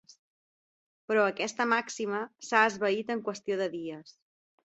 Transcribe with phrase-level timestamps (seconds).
[1.11, 4.17] Però aquesta màxima s’ha esvaït en qüestió de dies.